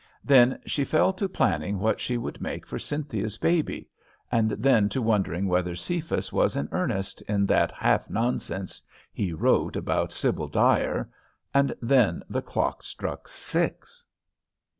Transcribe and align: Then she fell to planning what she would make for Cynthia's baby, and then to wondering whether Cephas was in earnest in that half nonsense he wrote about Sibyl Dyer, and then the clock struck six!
Then 0.23 0.59
she 0.65 0.83
fell 0.83 1.13
to 1.13 1.29
planning 1.29 1.77
what 1.77 1.99
she 1.99 2.17
would 2.17 2.41
make 2.41 2.65
for 2.65 2.79
Cynthia's 2.79 3.37
baby, 3.37 3.87
and 4.31 4.49
then 4.49 4.89
to 4.89 4.99
wondering 4.99 5.47
whether 5.47 5.75
Cephas 5.75 6.33
was 6.33 6.55
in 6.55 6.67
earnest 6.71 7.21
in 7.27 7.45
that 7.45 7.71
half 7.71 8.09
nonsense 8.09 8.81
he 9.13 9.31
wrote 9.31 9.75
about 9.75 10.11
Sibyl 10.11 10.47
Dyer, 10.47 11.07
and 11.53 11.75
then 11.83 12.23
the 12.27 12.41
clock 12.41 12.81
struck 12.81 13.27
six! 13.27 14.03